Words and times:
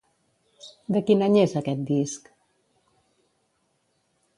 De 0.95 1.01
quin 1.11 1.21
any 1.27 1.37
és 1.43 1.55
aquest 1.63 1.85
disc? 1.93 2.33